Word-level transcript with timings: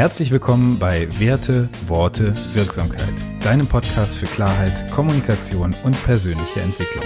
Herzlich 0.00 0.30
willkommen 0.30 0.78
bei 0.78 1.06
Werte, 1.20 1.68
Worte, 1.86 2.34
Wirksamkeit, 2.54 3.12
deinem 3.44 3.66
Podcast 3.66 4.16
für 4.16 4.24
Klarheit, 4.24 4.90
Kommunikation 4.90 5.74
und 5.84 6.04
persönliche 6.04 6.62
Entwicklung. 6.62 7.04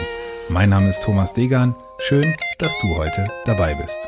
Mein 0.49 0.71
Name 0.71 0.91
ist 0.91 1.03
Thomas 1.03 1.33
Degan. 1.33 1.75
Schön, 1.99 2.37
dass 2.61 2.73
du 2.79 2.95
heute 2.95 3.27
dabei 3.47 3.75
bist. 3.75 3.99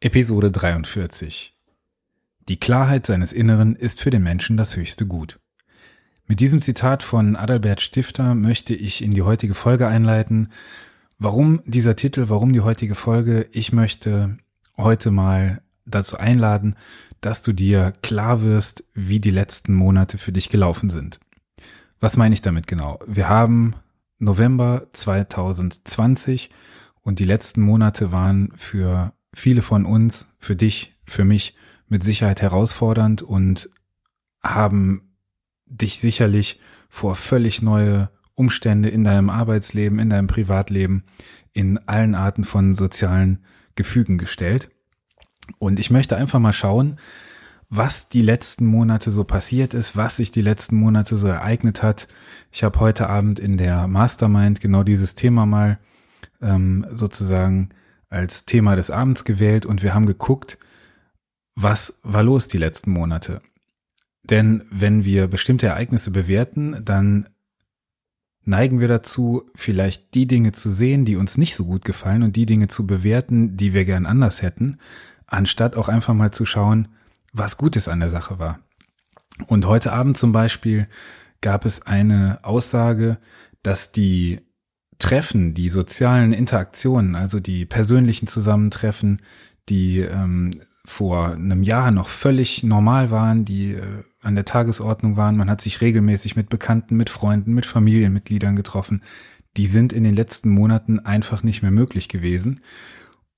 Episode 0.00 0.50
43 0.50 1.54
Die 2.48 2.58
Klarheit 2.58 3.04
seines 3.04 3.34
Inneren 3.34 3.76
ist 3.76 4.00
für 4.00 4.08
den 4.08 4.22
Menschen 4.22 4.56
das 4.56 4.74
höchste 4.74 5.06
Gut. 5.06 5.38
Mit 6.26 6.40
diesem 6.40 6.60
Zitat 6.60 7.02
von 7.02 7.36
Adalbert 7.36 7.80
Stifter 7.80 8.34
möchte 8.34 8.74
ich 8.74 9.02
in 9.02 9.10
die 9.10 9.22
heutige 9.22 9.54
Folge 9.54 9.88
einleiten. 9.88 10.52
Warum 11.18 11.62
dieser 11.66 11.96
Titel, 11.96 12.28
warum 12.28 12.52
die 12.52 12.60
heutige 12.60 12.94
Folge? 12.94 13.48
Ich 13.52 13.72
möchte 13.72 14.38
heute 14.76 15.10
mal 15.10 15.62
dazu 15.84 16.16
einladen, 16.16 16.76
dass 17.20 17.42
du 17.42 17.52
dir 17.52 17.92
klar 18.02 18.42
wirst, 18.42 18.84
wie 18.94 19.20
die 19.20 19.30
letzten 19.30 19.74
Monate 19.74 20.18
für 20.18 20.32
dich 20.32 20.48
gelaufen 20.48 20.90
sind. 20.90 21.20
Was 22.00 22.16
meine 22.16 22.34
ich 22.34 22.42
damit 22.42 22.66
genau? 22.66 22.98
Wir 23.06 23.28
haben 23.28 23.74
November 24.18 24.86
2020 24.92 26.50
und 27.02 27.18
die 27.18 27.24
letzten 27.24 27.62
Monate 27.62 28.12
waren 28.12 28.52
für 28.56 29.12
viele 29.34 29.62
von 29.62 29.84
uns, 29.84 30.28
für 30.38 30.56
dich, 30.56 30.94
für 31.04 31.24
mich 31.24 31.56
mit 31.88 32.02
Sicherheit 32.02 32.42
herausfordernd 32.42 33.22
und 33.22 33.68
haben 34.42 35.11
dich 35.72 36.00
sicherlich 36.00 36.60
vor 36.88 37.16
völlig 37.16 37.62
neue 37.62 38.10
Umstände 38.34 38.88
in 38.88 39.04
deinem 39.04 39.30
Arbeitsleben, 39.30 39.98
in 39.98 40.10
deinem 40.10 40.26
Privatleben, 40.26 41.04
in 41.52 41.78
allen 41.86 42.14
Arten 42.14 42.44
von 42.44 42.74
sozialen 42.74 43.44
Gefügen 43.74 44.18
gestellt. 44.18 44.70
Und 45.58 45.80
ich 45.80 45.90
möchte 45.90 46.16
einfach 46.16 46.38
mal 46.38 46.52
schauen, 46.52 46.98
was 47.68 48.08
die 48.10 48.22
letzten 48.22 48.66
Monate 48.66 49.10
so 49.10 49.24
passiert 49.24 49.72
ist, 49.72 49.96
was 49.96 50.16
sich 50.16 50.30
die 50.30 50.42
letzten 50.42 50.76
Monate 50.76 51.16
so 51.16 51.26
ereignet 51.28 51.82
hat. 51.82 52.06
Ich 52.50 52.64
habe 52.64 52.78
heute 52.80 53.08
Abend 53.08 53.38
in 53.38 53.56
der 53.56 53.88
Mastermind 53.88 54.60
genau 54.60 54.82
dieses 54.82 55.14
Thema 55.14 55.46
mal 55.46 55.78
ähm, 56.42 56.86
sozusagen 56.92 57.70
als 58.10 58.44
Thema 58.44 58.76
des 58.76 58.90
Abends 58.90 59.24
gewählt 59.24 59.64
und 59.64 59.82
wir 59.82 59.94
haben 59.94 60.04
geguckt, 60.04 60.58
was 61.54 61.98
war 62.02 62.22
los 62.22 62.48
die 62.48 62.58
letzten 62.58 62.90
Monate. 62.90 63.40
Denn 64.24 64.64
wenn 64.70 65.04
wir 65.04 65.26
bestimmte 65.26 65.66
Ereignisse 65.66 66.10
bewerten, 66.10 66.80
dann 66.84 67.28
neigen 68.44 68.80
wir 68.80 68.88
dazu, 68.88 69.44
vielleicht 69.54 70.14
die 70.14 70.26
Dinge 70.26 70.52
zu 70.52 70.70
sehen, 70.70 71.04
die 71.04 71.16
uns 71.16 71.38
nicht 71.38 71.54
so 71.54 71.64
gut 71.64 71.84
gefallen 71.84 72.22
und 72.22 72.36
die 72.36 72.46
Dinge 72.46 72.68
zu 72.68 72.86
bewerten, 72.86 73.56
die 73.56 73.74
wir 73.74 73.84
gern 73.84 74.06
anders 74.06 74.42
hätten, 74.42 74.78
anstatt 75.26 75.76
auch 75.76 75.88
einfach 75.88 76.14
mal 76.14 76.32
zu 76.32 76.46
schauen, 76.46 76.88
was 77.32 77.56
Gutes 77.56 77.88
an 77.88 78.00
der 78.00 78.10
Sache 78.10 78.38
war. 78.38 78.60
Und 79.46 79.66
heute 79.66 79.92
Abend 79.92 80.18
zum 80.18 80.32
Beispiel 80.32 80.88
gab 81.40 81.64
es 81.64 81.86
eine 81.86 82.40
Aussage, 82.42 83.18
dass 83.62 83.92
die 83.92 84.40
Treffen, 84.98 85.54
die 85.54 85.68
sozialen 85.68 86.32
Interaktionen, 86.32 87.16
also 87.16 87.40
die 87.40 87.64
persönlichen 87.64 88.28
Zusammentreffen, 88.28 89.22
die 89.68 90.00
ähm, 90.00 90.60
vor 90.84 91.32
einem 91.32 91.62
Jahr 91.62 91.90
noch 91.90 92.08
völlig 92.08 92.62
normal 92.62 93.10
waren, 93.10 93.44
die 93.44 93.74
äh, 93.74 94.04
an 94.20 94.34
der 94.34 94.44
Tagesordnung 94.44 95.16
waren. 95.16 95.36
Man 95.36 95.50
hat 95.50 95.60
sich 95.60 95.80
regelmäßig 95.80 96.36
mit 96.36 96.48
Bekannten, 96.48 96.96
mit 96.96 97.10
Freunden, 97.10 97.54
mit 97.54 97.66
Familienmitgliedern 97.66 98.56
getroffen. 98.56 99.02
Die 99.56 99.66
sind 99.66 99.92
in 99.92 100.04
den 100.04 100.14
letzten 100.14 100.50
Monaten 100.50 100.98
einfach 101.00 101.42
nicht 101.42 101.62
mehr 101.62 101.70
möglich 101.70 102.08
gewesen. 102.08 102.60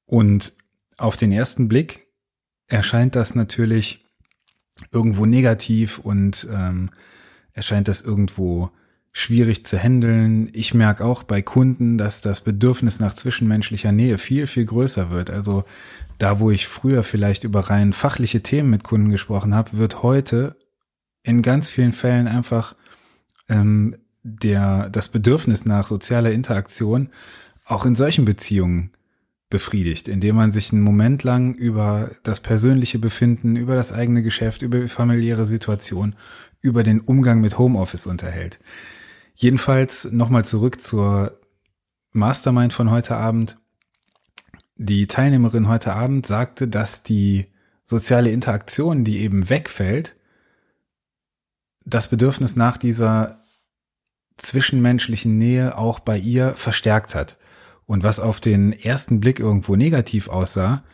Und 0.07 0.55
auf 0.97 1.17
den 1.17 1.33
ersten 1.33 1.69
Blick 1.69 2.07
erscheint 2.67 3.15
das 3.15 3.35
natürlich 3.35 4.07
irgendwo 4.91 5.27
negativ 5.27 5.99
und 5.99 6.49
ähm, 6.51 6.91
erscheint 7.53 7.89
das 7.89 8.03
irgendwo 8.03 8.71
schwierig 9.17 9.65
zu 9.65 9.79
handeln. 9.79 10.51
Ich 10.53 10.75
merke 10.75 11.05
auch 11.05 11.23
bei 11.23 11.41
Kunden, 11.41 11.97
dass 11.97 12.21
das 12.21 12.41
Bedürfnis 12.41 12.99
nach 12.99 13.15
zwischenmenschlicher 13.15 13.93
Nähe 13.93 14.19
viel, 14.19 14.49
viel 14.49 14.65
größer 14.65 15.09
wird. 15.11 15.31
Also 15.31 15.65
da, 16.19 16.41
wo 16.41 16.51
ich 16.51 16.67
früher 16.67 17.05
vielleicht 17.05 17.45
über 17.45 17.61
rein 17.61 17.93
fachliche 17.93 18.43
Themen 18.43 18.71
mit 18.71 18.83
Kunden 18.83 19.11
gesprochen 19.11 19.55
habe, 19.55 19.79
wird 19.79 20.03
heute 20.03 20.57
in 21.23 21.43
ganz 21.43 21.71
vielen 21.71 21.93
Fällen 21.93 22.27
einfach 22.27 22.75
ähm, 23.49 23.97
der, 24.25 24.91
das 24.91 25.09
Bedürfnis 25.09 25.65
nach 25.65 25.87
sozialer 25.87 26.33
Interaktion 26.33 27.09
auch 27.65 27.87
in 27.87 27.95
solchen 27.95 28.25
Beziehungen 28.25 28.91
befriedigt, 29.49 30.09
indem 30.09 30.35
man 30.35 30.51
sich 30.51 30.73
einen 30.73 30.83
Moment 30.83 31.23
lang 31.23 31.55
über 31.55 32.11
das 32.25 32.41
persönliche 32.41 32.99
Befinden, 32.99 33.55
über 33.55 33.77
das 33.77 33.93
eigene 33.93 34.25
Geschäft, 34.25 34.63
über 34.63 34.81
die 34.81 34.89
familiäre 34.89 35.47
Situation, 35.47 36.17
über 36.61 36.83
den 36.83 37.01
Umgang 37.01 37.41
mit 37.41 37.59
Homeoffice 37.59 38.09
unterhält. 38.09 38.59
Jedenfalls 39.35 40.11
nochmal 40.13 40.45
zurück 40.45 40.81
zur 40.81 41.39
Mastermind 42.13 42.73
von 42.73 42.91
heute 42.91 43.17
Abend. 43.17 43.59
Die 44.77 45.07
Teilnehmerin 45.07 45.69
heute 45.69 45.93
Abend 45.93 46.27
sagte, 46.27 46.69
dass 46.69 47.03
die 47.03 47.47
soziale 47.85 48.31
Interaktion, 48.31 49.05
die 49.05 49.19
eben 49.19 49.51
wegfällt, 49.51 50.17
das 51.85 52.09
Bedürfnis 52.09 52.57
nach 52.57 52.79
dieser 52.79 53.45
zwischenmenschlichen 54.37 55.37
Nähe 55.37 55.77
auch 55.77 56.01
bei 56.01 56.17
ihr 56.17 56.55
verstärkt 56.55 57.15
hat. 57.15 57.37
Und 57.87 58.03
was 58.03 58.21
auf 58.21 58.41
den 58.41 58.73
ersten 58.73 59.21
Blick 59.21 59.39
irgendwo 59.39 59.77
negativ 59.77 60.29
aussah, 60.29 60.85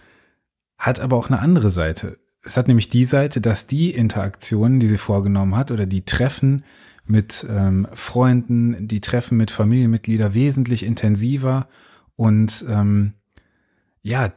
hat 0.78 0.98
aber 0.98 1.16
auch 1.16 1.28
eine 1.28 1.38
andere 1.38 1.70
Seite. 1.70 2.18
Es 2.42 2.56
hat 2.56 2.68
nämlich 2.68 2.88
die 2.88 3.04
Seite, 3.04 3.40
dass 3.40 3.66
die 3.66 3.90
Interaktionen, 3.90 4.80
die 4.80 4.86
sie 4.86 4.98
vorgenommen 4.98 5.56
hat, 5.56 5.70
oder 5.70 5.86
die 5.86 6.04
Treffen 6.04 6.64
mit 7.06 7.46
ähm, 7.50 7.86
Freunden, 7.92 8.88
die 8.88 9.00
Treffen 9.00 9.36
mit 9.36 9.50
Familienmitgliedern 9.50 10.32
wesentlich 10.32 10.84
intensiver 10.84 11.68
und 12.16 12.64
ähm, 12.68 13.14
ja, 14.02 14.32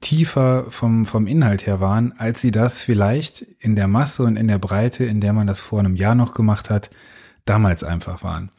tiefer 0.00 0.70
vom, 0.70 1.06
vom 1.06 1.26
Inhalt 1.26 1.66
her 1.66 1.80
waren, 1.80 2.12
als 2.18 2.40
sie 2.40 2.52
das 2.52 2.82
vielleicht 2.82 3.42
in 3.58 3.74
der 3.74 3.88
Masse 3.88 4.22
und 4.22 4.36
in 4.36 4.46
der 4.46 4.58
Breite, 4.58 5.04
in 5.04 5.20
der 5.20 5.32
man 5.32 5.48
das 5.48 5.60
vor 5.60 5.80
einem 5.80 5.96
Jahr 5.96 6.14
noch 6.14 6.34
gemacht 6.34 6.70
hat, 6.70 6.90
damals 7.44 7.82
einfach 7.82 8.22
waren. 8.22 8.50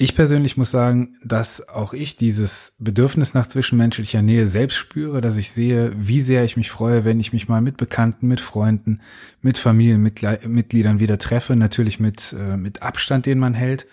Ich 0.00 0.14
persönlich 0.14 0.56
muss 0.56 0.70
sagen, 0.70 1.16
dass 1.24 1.68
auch 1.68 1.92
ich 1.92 2.16
dieses 2.16 2.76
Bedürfnis 2.78 3.34
nach 3.34 3.48
zwischenmenschlicher 3.48 4.22
Nähe 4.22 4.46
selbst 4.46 4.76
spüre, 4.76 5.20
dass 5.20 5.36
ich 5.38 5.50
sehe, 5.50 5.90
wie 5.96 6.20
sehr 6.20 6.44
ich 6.44 6.56
mich 6.56 6.70
freue, 6.70 7.04
wenn 7.04 7.18
ich 7.18 7.32
mich 7.32 7.48
mal 7.48 7.60
mit 7.60 7.76
Bekannten, 7.76 8.28
mit 8.28 8.40
Freunden, 8.40 9.00
mit 9.42 9.58
Familienmitgliedern 9.58 11.00
wieder 11.00 11.18
treffe, 11.18 11.56
natürlich 11.56 11.98
mit, 11.98 12.32
äh, 12.38 12.56
mit 12.56 12.80
Abstand, 12.80 13.26
den 13.26 13.40
man 13.40 13.54
hält, 13.54 13.88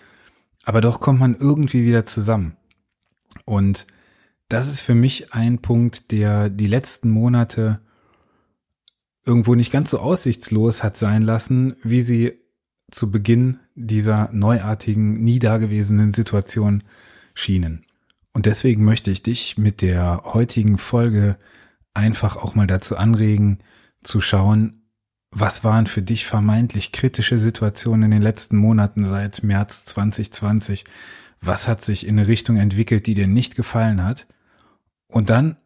aber 0.62 0.80
doch 0.80 1.00
kommt 1.00 1.18
man 1.18 1.34
irgendwie 1.34 1.84
wieder 1.84 2.04
zusammen. 2.04 2.56
Und 3.44 3.88
das 4.48 4.68
ist 4.68 4.82
für 4.82 4.94
mich 4.94 5.34
ein 5.34 5.58
Punkt, 5.58 6.12
der 6.12 6.50
die 6.50 6.68
letzten 6.68 7.10
Monate 7.10 7.80
irgendwo 9.24 9.56
nicht 9.56 9.72
ganz 9.72 9.90
so 9.90 9.98
aussichtslos 9.98 10.84
hat 10.84 10.96
sein 10.96 11.22
lassen, 11.22 11.74
wie 11.82 12.00
sie 12.00 12.45
zu 12.90 13.10
Beginn 13.10 13.58
dieser 13.74 14.30
neuartigen, 14.32 15.22
nie 15.22 15.38
dagewesenen 15.38 16.12
Situation 16.12 16.82
schienen. 17.34 17.84
Und 18.32 18.46
deswegen 18.46 18.84
möchte 18.84 19.10
ich 19.10 19.22
dich 19.22 19.58
mit 19.58 19.82
der 19.82 20.22
heutigen 20.24 20.78
Folge 20.78 21.36
einfach 21.94 22.36
auch 22.36 22.54
mal 22.54 22.66
dazu 22.66 22.96
anregen, 22.96 23.58
zu 24.02 24.20
schauen, 24.20 24.82
was 25.30 25.64
waren 25.64 25.86
für 25.86 26.02
dich 26.02 26.26
vermeintlich 26.26 26.92
kritische 26.92 27.38
Situationen 27.38 28.04
in 28.04 28.10
den 28.12 28.22
letzten 28.22 28.56
Monaten 28.56 29.04
seit 29.04 29.42
März 29.42 29.84
2020? 29.86 30.84
Was 31.40 31.68
hat 31.68 31.82
sich 31.82 32.06
in 32.06 32.18
eine 32.18 32.28
Richtung 32.28 32.56
entwickelt, 32.56 33.06
die 33.06 33.14
dir 33.14 33.26
nicht 33.26 33.56
gefallen 33.56 34.02
hat? 34.02 34.26
Und 35.08 35.30
dann, 35.30 35.56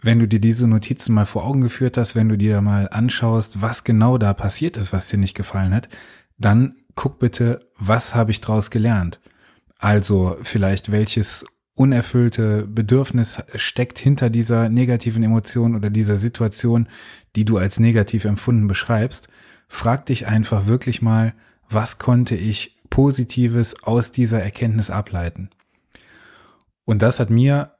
wenn 0.00 0.18
du 0.18 0.26
dir 0.26 0.40
diese 0.40 0.66
Notizen 0.66 1.14
mal 1.14 1.26
vor 1.26 1.44
Augen 1.44 1.60
geführt 1.60 1.96
hast, 1.96 2.16
wenn 2.16 2.28
du 2.28 2.36
dir 2.36 2.60
mal 2.60 2.88
anschaust, 2.88 3.62
was 3.62 3.84
genau 3.84 4.18
da 4.18 4.34
passiert 4.34 4.76
ist, 4.76 4.92
was 4.92 5.08
dir 5.08 5.18
nicht 5.18 5.34
gefallen 5.34 5.74
hat, 5.74 5.88
dann 6.44 6.76
guck 6.94 7.18
bitte, 7.18 7.68
was 7.76 8.14
habe 8.14 8.30
ich 8.30 8.40
daraus 8.40 8.70
gelernt? 8.70 9.20
Also 9.78 10.36
vielleicht 10.42 10.92
welches 10.92 11.44
unerfüllte 11.74 12.66
Bedürfnis 12.66 13.42
steckt 13.54 13.98
hinter 13.98 14.30
dieser 14.30 14.68
negativen 14.68 15.22
Emotion 15.22 15.74
oder 15.74 15.90
dieser 15.90 16.16
Situation, 16.16 16.86
die 17.34 17.44
du 17.44 17.56
als 17.56 17.80
negativ 17.80 18.24
empfunden 18.24 18.68
beschreibst. 18.68 19.28
Frag 19.68 20.06
dich 20.06 20.26
einfach 20.26 20.66
wirklich 20.66 21.00
mal, 21.00 21.32
was 21.70 21.98
konnte 21.98 22.36
ich 22.36 22.76
Positives 22.90 23.82
aus 23.82 24.12
dieser 24.12 24.42
Erkenntnis 24.42 24.90
ableiten? 24.90 25.48
Und 26.84 27.00
das 27.00 27.20
hat 27.20 27.30
mir 27.30 27.72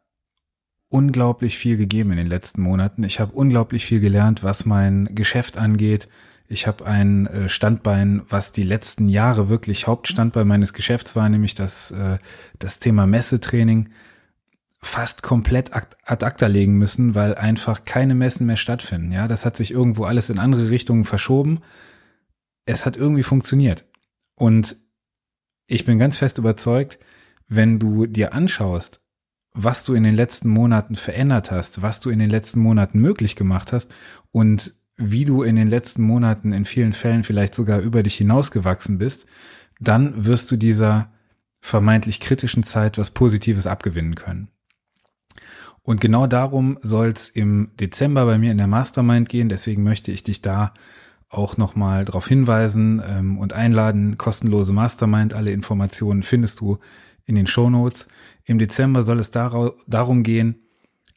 unglaublich 0.88 1.58
viel 1.58 1.76
gegeben 1.76 2.12
in 2.12 2.16
den 2.16 2.26
letzten 2.26 2.62
Monaten. 2.62 3.04
Ich 3.04 3.20
habe 3.20 3.32
unglaublich 3.32 3.84
viel 3.84 4.00
gelernt, 4.00 4.42
was 4.42 4.64
mein 4.64 5.14
Geschäft 5.14 5.58
angeht. 5.58 6.08
Ich 6.52 6.66
habe 6.66 6.84
ein 6.84 7.26
äh, 7.28 7.48
Standbein, 7.48 8.20
was 8.28 8.52
die 8.52 8.62
letzten 8.62 9.08
Jahre 9.08 9.48
wirklich 9.48 9.86
Hauptstandbein 9.86 10.46
meines 10.46 10.74
Geschäfts 10.74 11.16
war, 11.16 11.26
nämlich 11.30 11.54
das, 11.54 11.92
äh, 11.92 12.18
das 12.58 12.78
Thema 12.78 13.06
Messetraining 13.06 13.88
fast 14.78 15.22
komplett 15.22 15.74
ad 15.74 15.96
acta 16.04 16.48
legen 16.48 16.76
müssen, 16.76 17.14
weil 17.14 17.36
einfach 17.36 17.84
keine 17.84 18.14
Messen 18.14 18.46
mehr 18.46 18.58
stattfinden. 18.58 19.12
Ja, 19.12 19.28
das 19.28 19.46
hat 19.46 19.56
sich 19.56 19.70
irgendwo 19.70 20.04
alles 20.04 20.28
in 20.28 20.38
andere 20.38 20.68
Richtungen 20.68 21.06
verschoben. 21.06 21.60
Es 22.66 22.84
hat 22.84 22.98
irgendwie 22.98 23.22
funktioniert. 23.22 23.86
Und 24.34 24.76
ich 25.66 25.86
bin 25.86 25.98
ganz 25.98 26.18
fest 26.18 26.36
überzeugt, 26.36 26.98
wenn 27.48 27.78
du 27.78 28.04
dir 28.04 28.34
anschaust, 28.34 29.00
was 29.54 29.84
du 29.84 29.94
in 29.94 30.02
den 30.02 30.16
letzten 30.16 30.50
Monaten 30.50 30.96
verändert 30.96 31.50
hast, 31.50 31.80
was 31.80 32.00
du 32.00 32.10
in 32.10 32.18
den 32.18 32.30
letzten 32.30 32.60
Monaten 32.60 32.98
möglich 32.98 33.36
gemacht 33.36 33.72
hast 33.72 33.90
und 34.32 34.74
wie 34.96 35.24
du 35.24 35.42
in 35.42 35.56
den 35.56 35.68
letzten 35.68 36.02
Monaten 36.02 36.52
in 36.52 36.64
vielen 36.64 36.92
Fällen 36.92 37.24
vielleicht 37.24 37.54
sogar 37.54 37.80
über 37.80 38.02
dich 38.02 38.16
hinausgewachsen 38.16 38.98
bist, 38.98 39.26
dann 39.80 40.26
wirst 40.26 40.50
du 40.50 40.56
dieser 40.56 41.10
vermeintlich 41.60 42.20
kritischen 42.20 42.62
Zeit 42.62 42.98
was 42.98 43.10
Positives 43.10 43.66
abgewinnen 43.66 44.14
können. 44.14 44.48
Und 45.82 46.00
genau 46.00 46.26
darum 46.26 46.78
soll 46.82 47.08
es 47.08 47.28
im 47.28 47.70
Dezember 47.80 48.24
bei 48.26 48.38
mir 48.38 48.52
in 48.52 48.58
der 48.58 48.68
Mastermind 48.68 49.28
gehen. 49.28 49.48
Deswegen 49.48 49.82
möchte 49.82 50.12
ich 50.12 50.22
dich 50.22 50.42
da 50.42 50.74
auch 51.28 51.56
nochmal 51.56 52.04
darauf 52.04 52.28
hinweisen 52.28 53.02
ähm, 53.04 53.38
und 53.38 53.52
einladen. 53.52 54.18
Kostenlose 54.18 54.72
Mastermind. 54.72 55.34
Alle 55.34 55.50
Informationen 55.50 56.22
findest 56.22 56.60
du 56.60 56.78
in 57.24 57.34
den 57.34 57.46
Show 57.46 57.70
Notes. 57.70 58.06
Im 58.44 58.58
Dezember 58.58 59.02
soll 59.02 59.18
es 59.18 59.30
darum 59.30 60.22
gehen, 60.22 60.62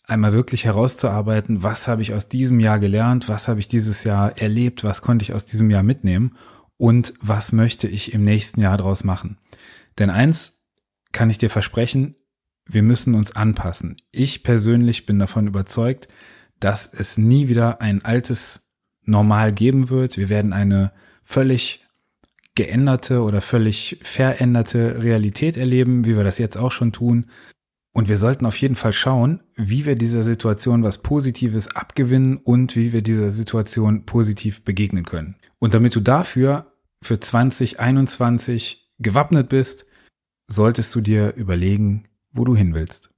einmal 0.07 0.33
wirklich 0.33 0.65
herauszuarbeiten, 0.65 1.63
was 1.63 1.87
habe 1.87 2.01
ich 2.01 2.13
aus 2.13 2.29
diesem 2.29 2.59
Jahr 2.59 2.79
gelernt, 2.79 3.29
was 3.29 3.47
habe 3.47 3.59
ich 3.59 3.67
dieses 3.67 4.03
Jahr 4.03 4.37
erlebt, 4.37 4.83
was 4.83 5.01
konnte 5.01 5.23
ich 5.23 5.33
aus 5.33 5.45
diesem 5.45 5.69
Jahr 5.69 5.83
mitnehmen 5.83 6.35
und 6.77 7.13
was 7.21 7.51
möchte 7.51 7.87
ich 7.87 8.13
im 8.13 8.23
nächsten 8.23 8.61
Jahr 8.61 8.77
daraus 8.77 9.03
machen. 9.03 9.37
Denn 9.97 10.09
eins 10.09 10.61
kann 11.11 11.29
ich 11.29 11.37
dir 11.37 11.49
versprechen, 11.49 12.15
wir 12.67 12.83
müssen 12.83 13.15
uns 13.15 13.35
anpassen. 13.35 13.97
Ich 14.11 14.43
persönlich 14.43 15.05
bin 15.05 15.19
davon 15.19 15.47
überzeugt, 15.47 16.07
dass 16.59 16.91
es 16.91 17.17
nie 17.17 17.47
wieder 17.47 17.81
ein 17.81 18.03
altes 18.03 18.61
Normal 19.03 19.53
geben 19.53 19.89
wird. 19.89 20.17
Wir 20.17 20.29
werden 20.29 20.51
eine 20.51 20.91
völlig 21.23 21.85
geänderte 22.55 23.21
oder 23.21 23.41
völlig 23.41 23.99
veränderte 24.01 25.03
Realität 25.03 25.57
erleben, 25.57 26.05
wie 26.05 26.15
wir 26.15 26.23
das 26.23 26.37
jetzt 26.37 26.57
auch 26.57 26.71
schon 26.71 26.91
tun. 26.91 27.27
Und 27.95 28.09
wir 28.09 28.17
sollten 28.17 28.45
auf 28.45 28.57
jeden 28.57 28.75
Fall 28.75 28.91
schauen, 28.91 29.39
wie 29.55 29.85
wir 29.85 29.95
dieser 29.95 30.23
Situation 30.23 30.83
was 30.83 30.97
Positives 30.97 31.73
abgewinnen 31.77 32.35
und 32.35 32.75
wie 32.75 32.91
wir 32.91 33.01
dieser 33.01 33.31
Situation 33.31 34.05
positiv 34.05 34.65
begegnen 34.65 35.05
können. 35.05 35.37
Und 35.59 35.73
damit 35.73 35.95
du 35.95 36.01
dafür 36.01 36.73
für 37.01 37.21
2021 37.21 38.91
gewappnet 38.99 39.47
bist, 39.47 39.85
solltest 40.47 40.93
du 40.93 40.99
dir 40.99 41.35
überlegen, 41.35 42.09
wo 42.33 42.43
du 42.43 42.53
hin 42.53 42.73
willst. 42.73 43.11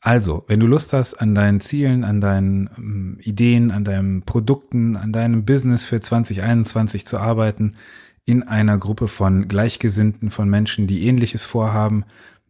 Also, 0.00 0.42
wenn 0.48 0.58
du 0.58 0.66
Lust 0.66 0.92
hast, 0.92 1.14
an 1.14 1.36
deinen 1.36 1.60
Zielen, 1.60 2.02
an 2.02 2.20
deinen 2.20 2.70
ähm, 2.76 3.18
Ideen, 3.20 3.70
an 3.70 3.84
deinen 3.84 4.22
Produkten, 4.22 4.96
an 4.96 5.12
deinem 5.12 5.44
Business 5.44 5.84
für 5.84 6.00
2021 6.00 7.06
zu 7.06 7.18
arbeiten, 7.18 7.76
in 8.24 8.42
einer 8.42 8.76
Gruppe 8.76 9.06
von 9.06 9.46
Gleichgesinnten, 9.46 10.32
von 10.32 10.50
Menschen, 10.50 10.88
die 10.88 11.06
ähnliches 11.06 11.44
vorhaben, 11.44 12.04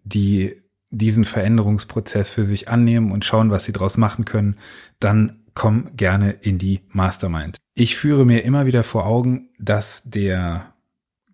die 0.04 0.62
diesen 0.90 1.24
Veränderungsprozess 1.24 2.30
für 2.30 2.44
sich 2.44 2.68
annehmen 2.68 3.12
und 3.12 3.24
schauen, 3.24 3.50
was 3.50 3.64
sie 3.64 3.72
daraus 3.72 3.96
machen 3.96 4.24
können, 4.24 4.56
dann 5.00 5.44
komm 5.54 5.96
gerne 5.96 6.30
in 6.30 6.58
die 6.58 6.80
Mastermind. 6.88 7.56
Ich 7.74 7.96
führe 7.96 8.24
mir 8.24 8.44
immer 8.44 8.66
wieder 8.66 8.84
vor 8.84 9.06
Augen, 9.06 9.50
dass 9.58 10.04
der 10.04 10.74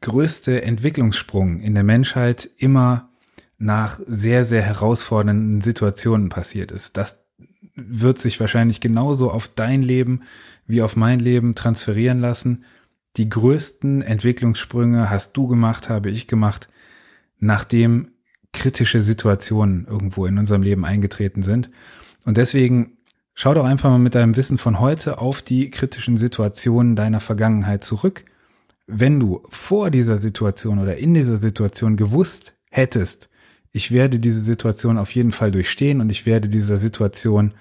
größte 0.00 0.62
Entwicklungssprung 0.62 1.60
in 1.60 1.74
der 1.74 1.84
Menschheit 1.84 2.48
immer 2.56 3.10
nach 3.58 4.00
sehr, 4.06 4.44
sehr 4.44 4.62
herausfordernden 4.62 5.60
Situationen 5.60 6.28
passiert 6.28 6.72
ist. 6.72 6.96
Das 6.96 7.24
wird 7.74 8.18
sich 8.18 8.40
wahrscheinlich 8.40 8.80
genauso 8.80 9.30
auf 9.30 9.48
dein 9.48 9.82
Leben 9.82 10.22
wie 10.66 10.82
auf 10.82 10.96
mein 10.96 11.20
Leben 11.20 11.54
transferieren 11.54 12.20
lassen. 12.20 12.64
Die 13.16 13.28
größten 13.28 14.02
Entwicklungssprünge 14.02 15.10
hast 15.10 15.36
du 15.36 15.46
gemacht, 15.46 15.88
habe 15.88 16.10
ich 16.10 16.26
gemacht, 16.26 16.68
nachdem 17.38 18.08
kritische 18.54 19.02
Situationen 19.02 19.86
irgendwo 19.86 20.24
in 20.24 20.38
unserem 20.38 20.62
Leben 20.62 20.86
eingetreten 20.86 21.42
sind. 21.42 21.70
Und 22.24 22.38
deswegen 22.38 22.96
schau 23.34 23.52
doch 23.52 23.64
einfach 23.64 23.90
mal 23.90 23.98
mit 23.98 24.14
deinem 24.14 24.36
Wissen 24.36 24.56
von 24.56 24.80
heute 24.80 25.18
auf 25.18 25.42
die 25.42 25.70
kritischen 25.70 26.16
Situationen 26.16 26.96
deiner 26.96 27.20
Vergangenheit 27.20 27.84
zurück. 27.84 28.24
Wenn 28.86 29.20
du 29.20 29.42
vor 29.50 29.90
dieser 29.90 30.16
Situation 30.16 30.78
oder 30.78 30.96
in 30.96 31.12
dieser 31.12 31.36
Situation 31.36 31.96
gewusst 31.96 32.54
hättest, 32.70 33.28
ich 33.72 33.90
werde 33.90 34.18
diese 34.18 34.40
Situation 34.40 34.98
auf 34.98 35.14
jeden 35.14 35.32
Fall 35.32 35.50
durchstehen 35.50 36.00
und 36.00 36.10
ich 36.10 36.26
werde 36.26 36.48
dieser 36.48 36.76
Situation 36.76 37.54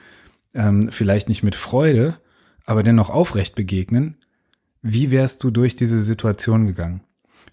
ähm, 0.54 0.90
vielleicht 0.92 1.28
nicht 1.28 1.44
mit 1.44 1.56
Freude, 1.56 2.18
aber 2.66 2.84
dennoch 2.84 3.10
aufrecht 3.10 3.56
begegnen. 3.56 4.18
Wie 4.82 5.12
wärst 5.12 5.44
du 5.44 5.50
durch 5.50 5.76
diese 5.76 6.02
Situation 6.02 6.68
gegangen? 6.68 7.02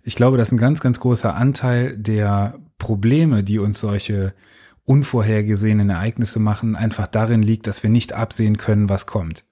Ich 0.02 0.14
glaube, 0.14 0.36
dass 0.36 0.52
ein 0.52 0.58
ganz, 0.58 0.80
ganz 0.80 1.00
großer 1.00 1.34
Anteil 1.34 1.96
der 1.96 2.58
Probleme, 2.80 3.44
die 3.44 3.60
uns 3.60 3.78
solche 3.78 4.34
unvorhergesehenen 4.84 5.88
Ereignisse 5.90 6.40
machen, 6.40 6.74
einfach 6.74 7.06
darin 7.06 7.42
liegt, 7.42 7.68
dass 7.68 7.84
wir 7.84 7.90
nicht 7.90 8.12
absehen 8.12 8.56
können, 8.56 8.88
was 8.88 9.06
kommt. 9.06 9.44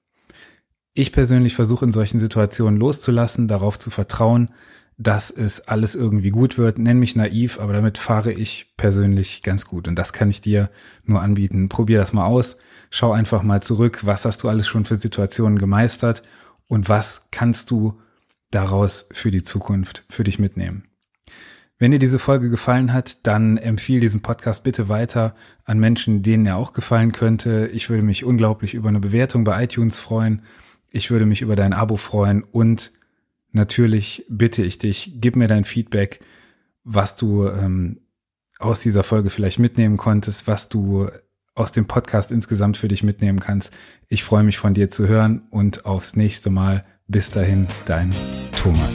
Ich 0.95 1.13
persönlich 1.13 1.55
versuche 1.55 1.85
in 1.85 1.93
solchen 1.93 2.19
Situationen 2.19 2.77
loszulassen, 2.77 3.47
darauf 3.47 3.79
zu 3.79 3.91
vertrauen, 3.91 4.49
dass 4.97 5.31
es 5.31 5.61
alles 5.61 5.95
irgendwie 5.95 6.31
gut 6.31 6.59
wird. 6.59 6.79
Nenn 6.79 6.99
mich 6.99 7.15
naiv, 7.15 7.61
aber 7.61 7.73
damit 7.73 7.99
fahre 7.99 8.33
ich 8.33 8.75
persönlich 8.77 9.45
ganz 9.45 9.65
gut. 9.65 9.87
Und 9.87 9.95
das 9.95 10.13
kann 10.13 10.29
ich 10.29 10.41
dir 10.41 10.71
nur 11.05 11.23
anbieten. 11.23 11.69
Probier 11.69 11.99
das 11.99 12.13
mal 12.13 12.27
aus. 12.27 12.59
Schau 12.91 13.13
einfach 13.13 13.45
mal 13.45 13.63
zurück. 13.63 14.01
Was 14.05 14.25
hast 14.25 14.43
du 14.43 14.49
alles 14.49 14.67
schon 14.67 14.85
für 14.85 14.97
Situationen 14.97 15.61
gemeistert? 15.61 16.25
Und 16.67 16.89
was 16.89 17.29
kannst 17.31 17.71
du 17.71 18.01
daraus 18.51 19.09
für 19.13 19.31
die 19.31 19.43
Zukunft 19.43 20.05
für 20.11 20.25
dich 20.25 20.41
mitnehmen? 20.41 20.88
Wenn 21.79 21.93
dir 21.93 22.01
diese 22.01 22.19
Folge 22.19 22.51
gefallen 22.51 22.93
hat, 22.93 23.27
dann 23.27 23.57
empfiehl 23.57 24.01
diesen 24.01 24.21
Podcast 24.21 24.65
bitte 24.65 24.89
weiter 24.89 25.37
an 25.65 25.79
Menschen, 25.79 26.23
denen 26.23 26.45
er 26.45 26.57
auch 26.57 26.73
gefallen 26.73 27.13
könnte. 27.13 27.71
Ich 27.73 27.89
würde 27.89 28.03
mich 28.03 28.25
unglaublich 28.25 28.75
über 28.75 28.89
eine 28.89 28.99
Bewertung 28.99 29.45
bei 29.45 29.63
iTunes 29.63 30.01
freuen. 30.01 30.43
Ich 30.91 31.11
würde 31.11 31.25
mich 31.25 31.41
über 31.41 31.55
dein 31.55 31.73
Abo 31.73 31.97
freuen 31.97 32.43
und 32.43 32.93
natürlich 33.53 34.27
bitte 34.29 34.63
ich 34.63 34.79
dich, 34.79 35.19
gib 35.21 35.37
mir 35.37 35.47
dein 35.47 35.65
Feedback, 35.65 36.21
was 36.83 37.15
du 37.15 37.47
ähm, 37.47 38.01
aus 38.59 38.81
dieser 38.81 39.05
Folge 39.05 39.31
vielleicht 39.31 39.61
mitnehmen 39.61 39.99
konntest, 39.99 40.49
was 40.49 40.69
du 40.69 41.09
aus 41.55 41.71
dem 41.71 41.87
Podcast 41.87 42.33
insgesamt 42.33 42.77
für 42.77 42.89
dich 42.89 43.05
mitnehmen 43.05 43.39
kannst. 43.39 43.77
Ich 44.09 44.25
freue 44.25 44.43
mich 44.43 44.59
von 44.59 44.75
dir 44.75 44.89
zu 44.89 45.07
hören 45.07 45.43
und 45.51 45.85
aufs 45.85 46.17
nächste 46.17 46.51
Mal. 46.51 46.85
Bis 47.07 47.31
dahin, 47.31 47.67
dein 47.87 48.15
Thomas. 48.53 48.95